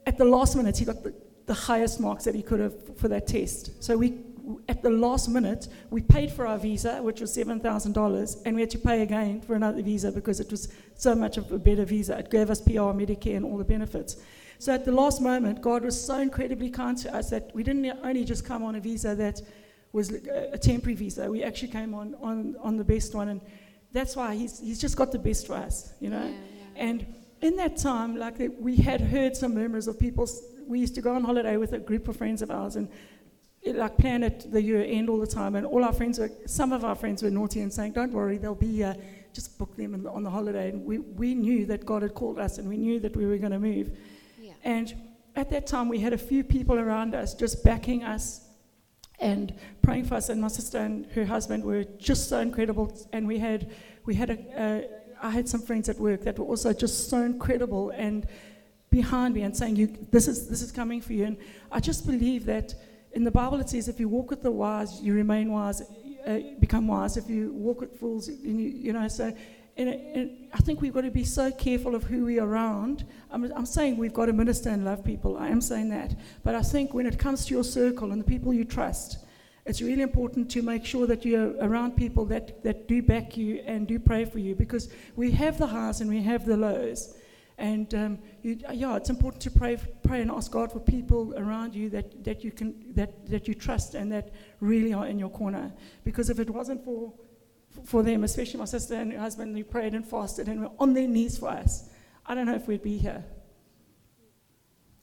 [0.05, 1.13] at the last minute, he got the,
[1.45, 3.83] the highest marks that he could have for that test.
[3.83, 4.19] So we,
[4.69, 8.69] at the last minute, we paid for our visa, which was $7,000, and we had
[8.71, 12.17] to pay again for another visa because it was so much of a better visa.
[12.17, 14.17] It gave us PR, Medicare, and all the benefits.
[14.59, 17.85] So at the last moment, God was so incredibly kind to us that we didn't
[18.03, 19.41] only just come on a visa that
[19.91, 23.29] was uh, a temporary visa, we actually came on, on, on the best one.
[23.29, 23.41] And
[23.91, 26.25] that's why he's, he's just got the best for us, you know?
[26.25, 26.83] Yeah, yeah.
[26.83, 30.27] And in that time, like we had heard some murmurs of people.
[30.67, 32.89] We used to go on holiday with a group of friends of ours and
[33.61, 35.55] it, like plan at the year end all the time.
[35.55, 38.37] And all our friends were, some of our friends were naughty and saying, "Don't worry,
[38.37, 38.95] they'll be here.
[39.33, 42.57] Just book them on the holiday." And we, we knew that God had called us,
[42.57, 43.91] and we knew that we were going to move.
[44.67, 44.93] And
[45.37, 48.41] at that time, we had a few people around us just backing us
[49.17, 50.27] and praying for us.
[50.27, 52.93] And my sister and her husband were just so incredible.
[53.13, 53.71] And we had,
[54.05, 54.89] we had a, a
[55.25, 58.27] I had some friends at work that were also just so incredible and
[58.89, 61.23] behind me and saying, you, this, is, this is coming for you.
[61.23, 61.37] And
[61.71, 62.75] I just believe that
[63.13, 65.81] in the Bible it says, if you walk with the wise, you remain wise,
[66.27, 67.15] uh, become wise.
[67.15, 69.33] If you walk with fools, you, you know, so
[69.77, 73.05] and, and, I think we've got to be so careful of who we're around.
[73.29, 75.37] I'm, I'm, saying we've got to minister and love people.
[75.37, 76.15] I am saying that.
[76.43, 79.19] But I think when it comes to your circle and the people you trust,
[79.65, 83.61] it's really important to make sure that you're around people that, that do back you
[83.65, 87.15] and do pray for you because we have the highs and we have the lows.
[87.57, 91.75] And um, you, yeah, it's important to pray, pray and ask God for people around
[91.75, 95.29] you that, that, you can, that, that you trust and that really are in your
[95.29, 95.73] corner.
[96.03, 97.13] Because if it wasn't for
[97.85, 100.93] for them, especially my sister and her husband, who prayed and fasted and were on
[100.93, 101.89] their knees for us.
[102.25, 103.23] I don't know if we'd be here.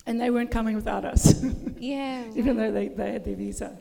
[0.07, 1.43] And they weren't coming without us.
[1.79, 2.25] yeah.
[2.35, 3.79] Even though they, they had their visa.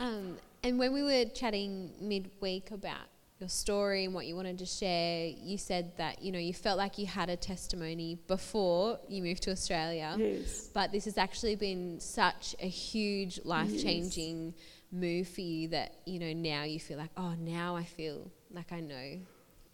[0.00, 3.06] Um, and when we were chatting midweek about
[3.38, 6.78] your story and what you wanted to share, you said that you know you felt
[6.78, 10.14] like you had a testimony before you moved to Australia.
[10.16, 10.68] Yes.
[10.72, 15.96] But this has actually been such a huge life changing yes move for you that
[16.04, 19.18] you know now you feel like oh now I feel like I know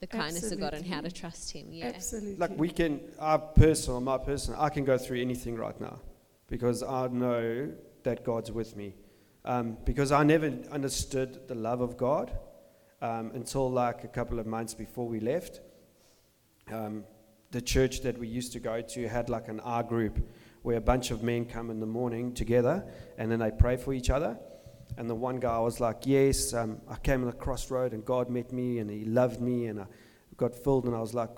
[0.00, 0.64] the kindness Absolutely.
[0.64, 1.66] of God and how to trust Him.
[1.70, 1.86] Yeah.
[1.86, 2.36] Absolutely.
[2.36, 6.00] Like we can, our personal, my personal, I can go through anything right now
[6.48, 7.72] because I know
[8.04, 8.94] that God's with me.
[9.44, 12.36] Um, because I never understood the love of God
[13.00, 15.60] um, until like a couple of months before we left.
[16.70, 17.04] Um,
[17.50, 20.18] the church that we used to go to had like an R group
[20.62, 22.84] where a bunch of men come in the morning together
[23.16, 24.38] and then they pray for each other.
[24.96, 28.30] And the one guy was like, Yes, um, I came on the crossroad and God
[28.30, 29.86] met me and He loved me and I
[30.36, 30.86] got filled.
[30.86, 31.30] And I was like,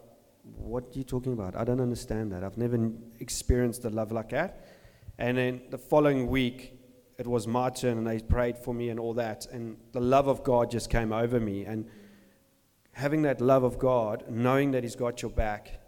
[0.42, 1.56] What are you talking about?
[1.56, 2.44] I don't understand that.
[2.44, 4.66] I've never experienced a love like that.
[5.18, 6.78] And then the following week,
[7.18, 9.46] it was my turn and they prayed for me and all that.
[9.46, 11.66] And the love of God just came over me.
[11.66, 11.86] And
[12.92, 15.80] having that love of God, knowing that He's got your back,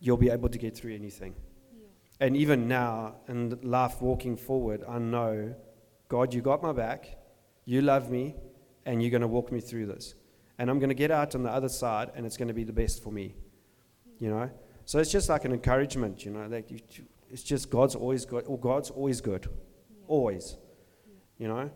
[0.00, 1.34] you'll be able to get through anything.
[1.76, 2.26] Yeah.
[2.26, 5.54] And even now, in life walking forward, I know
[6.08, 7.16] God, you got my back,
[7.64, 8.34] you love me,
[8.86, 10.14] and you're going to walk me through this.
[10.58, 12.64] And I'm going to get out on the other side, and it's going to be
[12.64, 13.36] the best for me.
[14.18, 14.50] You know?
[14.86, 16.46] So it's just like an encouragement, you know?
[16.46, 16.80] Like you,
[17.30, 19.46] it's just God's always good, or God's always good.
[19.46, 20.04] Yeah.
[20.08, 20.56] Always.
[21.06, 21.14] Yeah.
[21.38, 21.70] You know?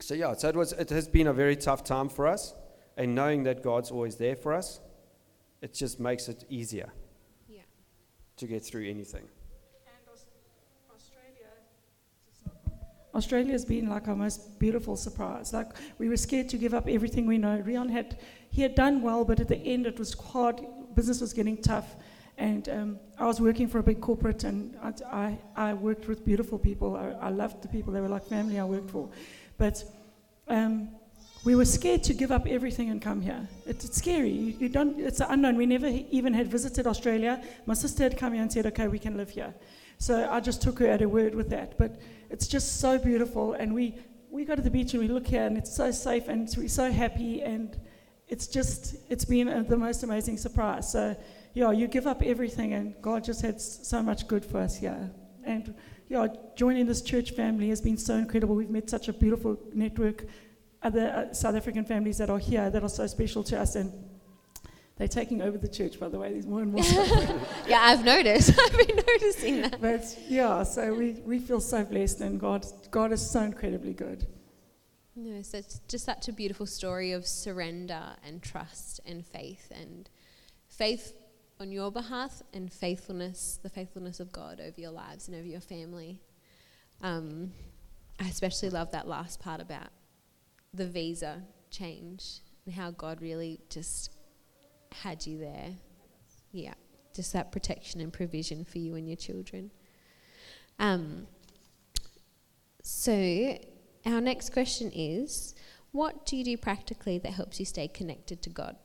[0.00, 2.54] So yeah, so it, was, it has been a very tough time for us,
[2.96, 4.80] and knowing that God's always there for us,
[5.62, 6.92] it just makes it easier
[7.48, 7.62] yeah.
[8.36, 9.28] to get through anything.
[13.14, 15.52] Australia's been like our most beautiful surprise.
[15.52, 15.68] Like
[15.98, 17.58] we were scared to give up everything we know.
[17.64, 18.18] Rion had
[18.50, 20.60] he had done well, but at the end it was hard.
[20.94, 21.96] Business was getting tough,
[22.36, 24.92] and um, I was working for a big corporate, and I,
[25.56, 26.96] I, I worked with beautiful people.
[26.96, 29.08] I, I, loved the people; they were like family I worked for.
[29.58, 29.84] But
[30.48, 30.88] um,
[31.44, 33.48] we were scared to give up everything and come here.
[33.66, 34.30] It, it's scary.
[34.30, 34.98] You, you don't.
[34.98, 35.56] It's unknown.
[35.56, 37.42] We never even had visited Australia.
[37.66, 39.54] My sister had come here and said, "Okay, we can live here."
[39.98, 41.76] So I just took her at her word with that.
[41.76, 43.94] But it's just so beautiful, and we
[44.30, 46.68] we go to the beach and we look here, and it's so safe, and we're
[46.68, 47.78] so happy, and
[48.28, 50.90] it's just it's been a, the most amazing surprise.
[50.92, 51.16] So
[51.54, 55.10] yeah, you give up everything, and God just had so much good for us here.
[55.44, 55.74] And
[56.08, 58.54] yeah, joining this church family has been so incredible.
[58.54, 60.24] We've met such a beautiful network,
[60.82, 63.92] other uh, South African families that are here that are so special to us, and
[64.98, 66.32] they're taking over the church, by the way.
[66.32, 66.82] There's more and more.
[67.68, 68.50] yeah, I've noticed.
[68.60, 69.80] I've been noticing that.
[69.80, 74.26] But yeah, so we, we feel so blessed, and God, God is so incredibly good.
[75.14, 80.10] No, so it's just such a beautiful story of surrender and trust and faith, and
[80.66, 81.14] faith
[81.60, 85.60] on your behalf, and faithfulness, the faithfulness of God over your lives and over your
[85.60, 86.20] family.
[87.02, 87.52] Um,
[88.20, 89.90] I especially love that last part about
[90.74, 94.17] the visa change and how God really just
[94.92, 95.70] had you there.
[96.52, 96.74] Yeah,
[97.14, 99.70] just that protection and provision for you and your children.
[100.78, 101.26] Um,
[102.82, 103.58] so,
[104.06, 105.54] our next question is
[105.92, 108.76] What do you do practically that helps you stay connected to God?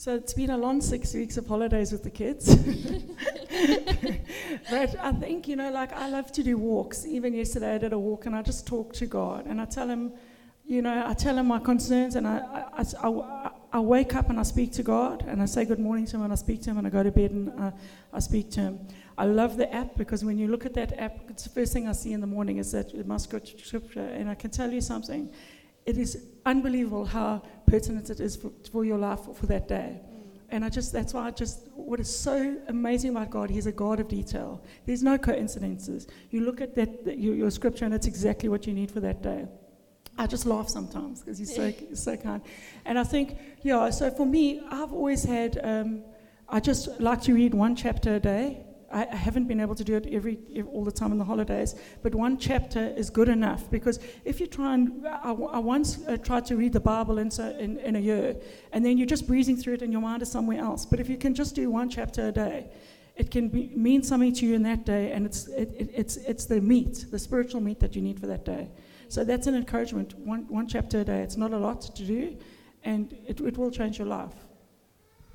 [0.00, 2.56] So it's been a long six weeks of holidays with the kids.
[4.70, 7.04] but I think, you know, like I love to do walks.
[7.04, 9.86] Even yesterday I did a walk and I just talk to God and I tell
[9.86, 10.14] him,
[10.64, 12.38] you know, I tell him my concerns and I,
[12.78, 16.04] I, I, I wake up and I speak to God and I say good morning
[16.06, 17.72] to him and I speak to him and I go to bed and I,
[18.12, 18.80] I speak to him.
[19.16, 21.86] I love the app because when you look at that app, it's the first thing
[21.86, 24.00] I see in the morning is that my scripture.
[24.00, 25.30] And I can tell you something.
[25.86, 30.00] It is unbelievable how pertinent it is for, for your life for, that day.
[30.48, 33.72] And I just, that's why I just, what is so amazing about God, He's a
[33.72, 34.64] God of detail.
[34.84, 36.08] There's no coincidences.
[36.30, 39.22] You look at that your, your scripture, and it's exactly what you need for that
[39.22, 39.46] day.
[40.18, 42.42] I just laugh sometimes because he's so, so kind.
[42.84, 46.02] And I think, yeah, so for me, I've always had, um,
[46.48, 48.64] I just like to read one chapter a day.
[48.92, 50.38] I, I haven't been able to do it every,
[50.72, 54.46] all the time in the holidays, but one chapter is good enough because if you
[54.46, 57.96] try and, I, I once uh, tried to read the Bible in, so, in, in
[57.96, 58.36] a year,
[58.72, 60.84] and then you're just breezing through it and your mind is somewhere else.
[60.84, 62.66] But if you can just do one chapter a day,
[63.16, 66.16] it can be, mean something to you in that day, and it's, it, it, it's,
[66.16, 68.70] it's the meat, the spiritual meat that you need for that day.
[69.10, 70.16] So that's an encouragement.
[70.20, 71.22] One, one chapter a day.
[71.22, 72.36] It's not a lot to do,
[72.84, 74.32] and it, it will change your life.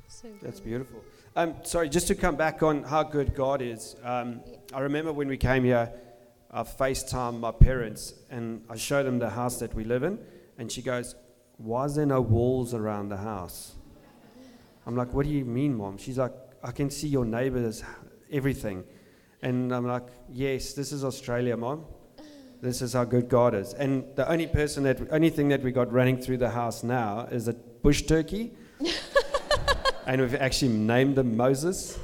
[0.07, 1.03] So that's beautiful.
[1.35, 3.97] Um, sorry, just to come back on how good God is.
[4.01, 4.39] Um,
[4.73, 5.91] I remember when we came here,
[6.51, 10.19] I FaceTime my parents, and I showed them the house that we live in,
[10.57, 11.15] and she goes,
[11.57, 13.75] "Why is there no walls around the house?"
[14.85, 16.31] I'm like, "What do you mean, mom?" She's like,
[16.63, 17.83] "I can see your neighbors,
[18.31, 18.85] everything,"
[19.41, 21.83] and I'm like, "Yes, this is Australia, mom."
[22.61, 23.73] This is how good God is.
[23.73, 27.27] And the only person that, only thing that we got running through the house now
[27.31, 28.53] is a bush turkey.
[30.07, 31.97] and we've actually named him Moses.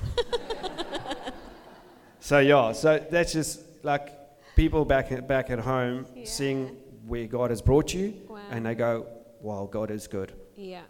[2.20, 4.10] so yeah, so that's just like
[4.56, 6.26] people back at, back at home yeah.
[6.26, 8.40] seeing where God has brought you, wow.
[8.52, 9.08] and they go,
[9.42, 10.82] "Wow, God is good." Yeah.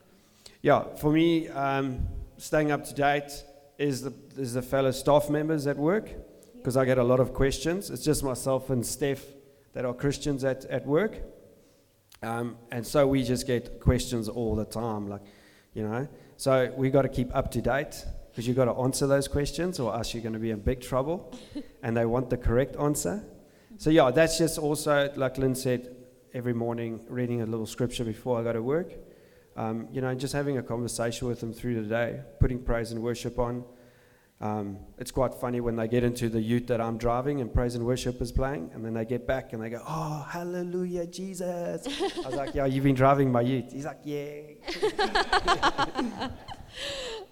[0.61, 3.43] Yeah, for me, um, staying up to date
[3.77, 6.09] is the is the fellow staff members at work
[6.57, 7.89] because I get a lot of questions.
[7.89, 9.23] It's just myself and Steph
[9.73, 11.21] that are Christians at, at work.
[12.23, 15.21] Um, and so we just get questions all the time, like,
[15.73, 16.07] you know.
[16.37, 19.79] So we got to keep up to date because you've got to answer those questions,
[19.79, 21.37] or else you're going to be in big trouble.
[21.83, 23.23] and they want the correct answer.
[23.77, 25.95] So, yeah, that's just also, like Lynn said,
[26.33, 28.93] every morning reading a little scripture before I go to work.
[29.57, 33.01] Um, you know, just having a conversation with them through the day, putting praise and
[33.01, 33.65] worship on.
[34.41, 37.75] Um, it's quite funny when they get into the ute that I'm driving and praise
[37.75, 41.85] and worship is playing, and then they get back and they go, "Oh, hallelujah, Jesus!"
[41.85, 44.41] I was like, "Yeah, you've been driving my ute." He's like, "Yeah."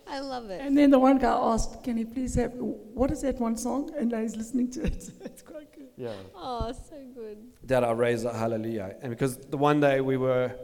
[0.07, 0.61] I love it.
[0.61, 3.91] And then the one guy asked, "Can he please have what is that one song?"
[3.97, 5.09] And now he's listening to it.
[5.21, 5.89] it's quite good.
[5.97, 6.13] Yeah.
[6.35, 7.39] Oh, so good.
[7.63, 10.55] That I raise a hallelujah, and because the one day we were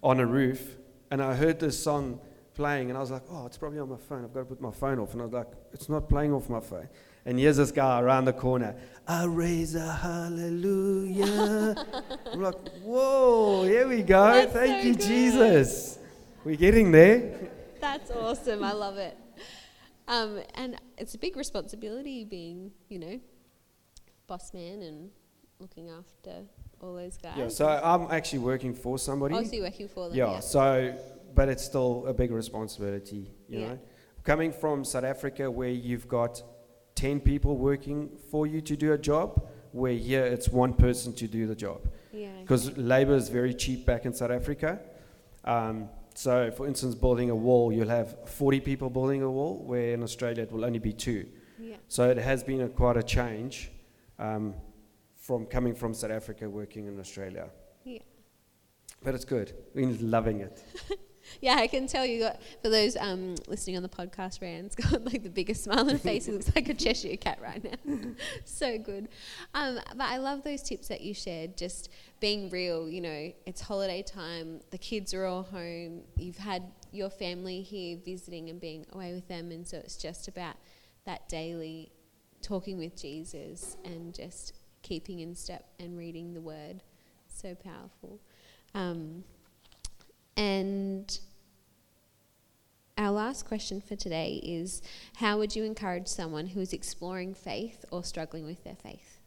[0.00, 0.76] on a roof,
[1.10, 2.20] and I heard this song
[2.56, 4.24] playing, and I was like, oh, it's probably on my phone.
[4.24, 5.12] I've got to put my phone off.
[5.12, 6.88] And I was like, it's not playing off my phone.
[7.24, 8.74] And here's this guy around the corner.
[9.06, 11.76] I raise a hallelujah.
[12.32, 14.32] I'm like, whoa, here we go.
[14.32, 15.06] That's Thank so you, good.
[15.06, 15.98] Jesus.
[16.44, 17.50] We're getting there.
[17.80, 18.64] That's awesome.
[18.64, 19.16] I love it.
[20.08, 23.20] Um, and it's a big responsibility being, you know,
[24.26, 25.10] boss man and
[25.58, 26.44] looking after
[26.80, 27.34] all those guys?
[27.36, 29.34] Yeah, so I'm actually working for somebody.
[29.34, 30.16] oh, so working for them?
[30.16, 30.96] yeah, so,
[31.36, 33.68] but it's still a big responsibility, you Yeah.
[33.68, 33.78] know.
[34.24, 36.42] Coming from South Africa, where you've got
[36.96, 41.28] 10 people working for you to do a job, where here it's one person to
[41.28, 41.80] do the job.
[42.12, 42.40] Yeah.
[42.40, 44.80] Because labor is very cheap back in South Africa.
[45.44, 49.92] Um, so, for instance, building a wall, you'll have 40 people building a wall, where
[49.92, 51.26] in Australia it will only be two.
[51.58, 51.76] Yeah.
[51.88, 53.70] So it has been a, quite a change
[54.18, 54.54] um,
[55.16, 57.50] from coming from South Africa working in Australia.
[57.84, 57.98] Yeah.
[59.04, 59.52] But it's good.
[59.74, 60.64] We're loving it.
[61.40, 65.04] Yeah, I can tell you got for those um, listening on the podcast, Ryan's got
[65.04, 66.26] like the biggest smile on face.
[66.26, 67.98] He looks like a Cheshire cat right now.
[68.44, 69.08] so good.
[69.54, 71.56] Um, but I love those tips that you shared.
[71.56, 72.88] Just being real.
[72.88, 74.60] You know, it's holiday time.
[74.70, 76.02] The kids are all home.
[76.16, 76.62] You've had
[76.92, 80.56] your family here visiting and being away with them, and so it's just about
[81.04, 81.92] that daily
[82.42, 86.82] talking with Jesus and just keeping in step and reading the Word.
[87.28, 88.20] So powerful.
[88.74, 89.24] Um,
[90.36, 91.18] and
[92.98, 94.82] our last question for today is
[95.16, 99.20] How would you encourage someone who is exploring faith or struggling with their faith?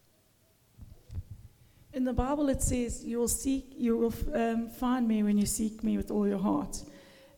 [1.93, 5.45] In the Bible, it says, "You will seek, you will um, find me when you
[5.45, 6.83] seek me with all your heart."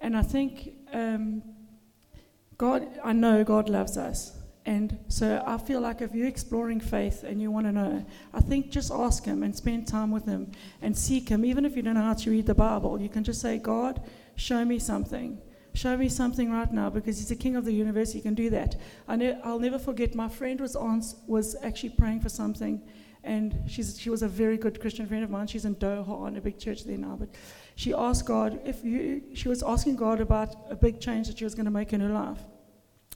[0.01, 1.41] And I think um,
[2.57, 4.33] God, I know God loves us,
[4.65, 8.41] and so I feel like if you're exploring faith and you want to know, I
[8.41, 10.51] think just ask Him and spend time with Him
[10.81, 11.43] and seek Him.
[11.45, 14.01] Even if you don't know how to read the Bible, you can just say, "God,
[14.35, 15.41] show me something."
[15.73, 18.11] Show me something right now because he's the king of the universe.
[18.11, 18.75] He can do that.
[19.07, 20.13] I ne- I'll never forget.
[20.15, 22.81] My friend was on, was actually praying for something,
[23.23, 25.47] and she's, she was a very good Christian friend of mine.
[25.47, 27.15] She's in Doha in a big church there now.
[27.17, 27.29] But
[27.75, 31.45] she asked God if you, she was asking God about a big change that she
[31.45, 32.39] was going to make in her life.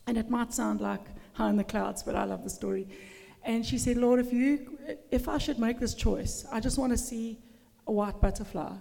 [0.07, 1.01] And it might sound like
[1.35, 2.87] high in the clouds, but I love the story.
[3.43, 4.77] And she said, Lord, if you,
[5.11, 7.39] if I should make this choice, I just want to see
[7.85, 8.73] a white butterfly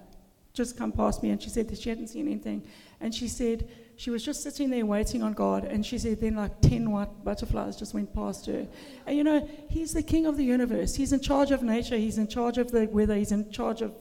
[0.55, 1.31] just come past me.
[1.31, 2.67] And she said that she hadn't seen anything.
[3.01, 5.65] And she said she was just sitting there waiting on God.
[5.65, 8.67] And she said then like 10 white butterflies just went past her.
[9.07, 10.95] And you know, He's the king of the universe.
[10.95, 11.97] He's in charge of nature.
[11.97, 13.17] He's in charge of the weather.
[13.17, 13.93] He's in charge of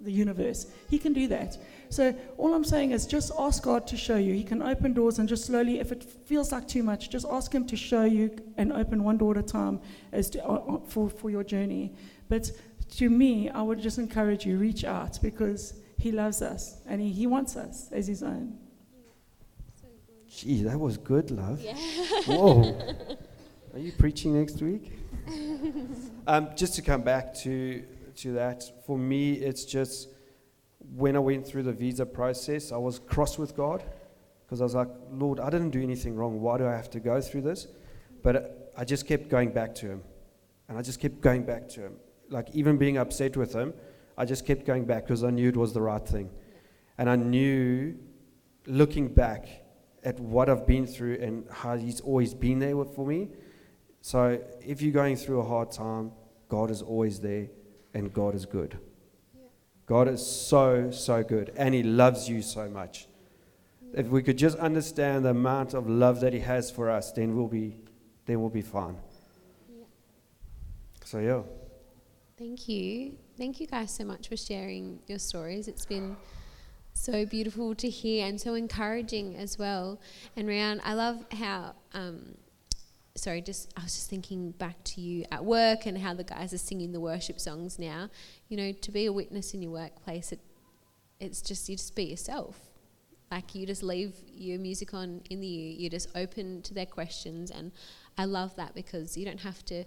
[0.00, 0.66] the universe.
[0.88, 1.56] He can do that.
[1.90, 4.32] So all I'm saying is just ask God to show you.
[4.32, 7.52] He can open doors and just slowly, if it feels like too much, just ask
[7.52, 9.80] Him to show you and open one door at a time
[10.12, 11.92] as to, uh, uh, for, for your journey.
[12.28, 12.52] But
[12.98, 17.10] to me, I would just encourage you, reach out because He loves us and He,
[17.10, 18.56] he wants us as His own.
[20.28, 21.60] Gee, that was good, love.
[21.60, 21.74] Yeah.
[22.26, 22.78] Whoa.
[23.74, 24.92] Are you preaching next week?
[26.28, 27.82] um, just to come back to,
[28.18, 30.08] to that, for me, it's just
[30.94, 33.82] when I went through the visa process, I was cross with God
[34.44, 36.40] because I was like, Lord, I didn't do anything wrong.
[36.40, 37.68] Why do I have to go through this?
[38.22, 40.02] But I just kept going back to Him.
[40.68, 41.92] And I just kept going back to Him.
[42.28, 43.72] Like, even being upset with Him,
[44.18, 46.30] I just kept going back because I knew it was the right thing.
[46.98, 47.96] And I knew,
[48.66, 49.48] looking back
[50.02, 53.28] at what I've been through and how He's always been there for me.
[54.00, 56.12] So, if you're going through a hard time,
[56.48, 57.48] God is always there
[57.94, 58.78] and God is good.
[59.90, 63.08] God is so, so good and He loves you so much.
[63.92, 67.34] If we could just understand the amount of love that He has for us, then
[67.34, 67.76] we'll be,
[68.24, 68.96] then we'll be fine.
[69.68, 69.82] Yeah.
[71.04, 71.42] So, yeah.
[72.38, 73.16] Thank you.
[73.36, 75.66] Thank you guys so much for sharing your stories.
[75.66, 76.16] It's been
[76.92, 79.98] so beautiful to hear and so encouraging as well.
[80.36, 82.36] And Ryan, I love how, um,
[83.14, 86.52] sorry, just I was just thinking back to you at work and how the guys
[86.52, 88.08] are singing the worship songs now.
[88.48, 90.40] You know, to be a witness in your workplace, it,
[91.18, 92.58] it's just you just be yourself.
[93.30, 96.86] Like you just leave your music on in the ear, you're just open to their
[96.86, 97.70] questions, and
[98.18, 99.84] I love that because you don't have to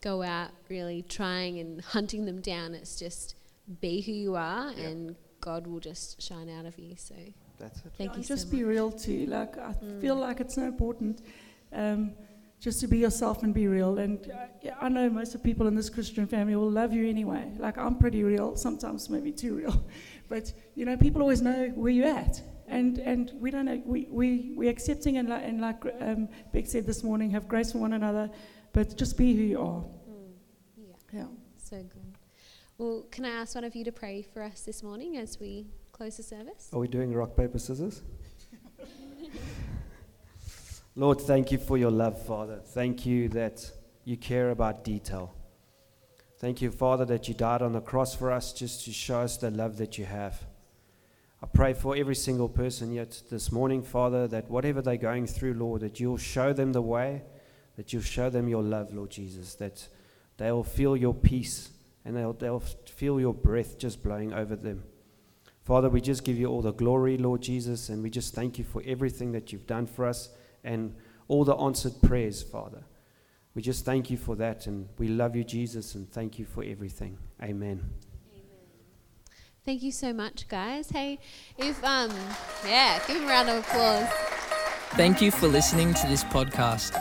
[0.00, 2.74] go out really trying and hunting them down.
[2.74, 3.34] It's just
[3.80, 4.88] be who you are, Yeah.
[4.88, 6.94] and God will just shine out of you.
[6.96, 7.14] So
[7.58, 7.92] That's it.
[7.98, 8.66] thank Yeah, you just so be much.
[8.68, 9.26] real too.
[9.26, 10.00] Like I Mm.
[10.00, 11.20] feel like it's so important,
[11.72, 12.14] um,
[12.60, 13.98] just to be yourself and be real.
[13.98, 17.08] And uh, I know most of the people in this Christian family will love you
[17.08, 17.50] anyway.
[17.58, 19.84] Like I'm pretty real, sometimes maybe too real,
[20.28, 22.40] but you know people always know where you're at.
[22.68, 26.66] And and we don't know we we we accepting and like and like um, Beck
[26.66, 28.28] said this morning, have grace for one another,
[28.72, 29.84] but just be who you are.
[30.10, 30.32] Mm.
[30.76, 31.26] Yeah, Yeah.
[31.58, 32.18] so good.
[32.78, 35.66] Well, can I ask one of you to pray for us this morning as we
[35.92, 36.68] close the service?
[36.72, 38.02] Are we doing rock, paper, scissors?
[40.98, 42.58] Lord, thank you for your love, Father.
[42.64, 43.70] Thank you that
[44.06, 45.34] you care about detail.
[46.38, 49.36] Thank you, Father, that you died on the cross for us just to show us
[49.36, 50.42] the love that you have.
[51.42, 55.52] I pray for every single person yet this morning, Father, that whatever they're going through,
[55.52, 57.24] Lord, that you'll show them the way,
[57.76, 59.88] that you'll show them your love, Lord Jesus, that
[60.38, 61.72] they will feel your peace,
[62.06, 64.82] and they'll, they'll feel your breath just blowing over them.
[65.62, 68.64] Father, we just give you all the glory, Lord Jesus, and we just thank you
[68.64, 70.30] for everything that you've done for us
[70.66, 70.94] and
[71.28, 72.82] all the answered prayers, Father.
[73.54, 76.62] We just thank you for that, and we love you, Jesus, and thank you for
[76.62, 77.16] everything.
[77.42, 77.82] Amen.
[79.64, 80.90] Thank you so much, guys.
[80.90, 81.18] Hey,
[81.56, 82.12] if um,
[82.66, 84.06] yeah, give them a round of applause.
[84.90, 86.92] Thank you for listening to this podcast.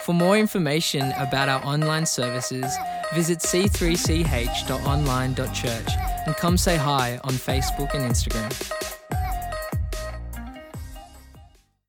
[0.00, 2.74] For more information about our online services,
[3.14, 5.88] visit c3ch.online.church
[6.26, 8.79] and come say hi on Facebook and Instagram.